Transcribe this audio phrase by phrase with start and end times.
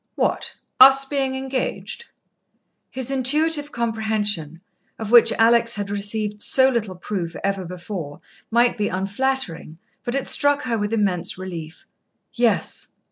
[0.15, 2.05] "What, us being engaged?"
[2.89, 4.59] His intuitive comprehension,
[4.97, 8.19] of which Alex had received so little proof ever before,
[8.49, 11.85] might be unflattering, but it struck her with immense relief.
[12.33, 12.93] "Yes."